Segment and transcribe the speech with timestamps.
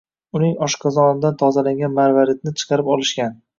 [0.37, 3.41] Uning oshqozonidan tozalangan marvaridni chiqarib olishgan.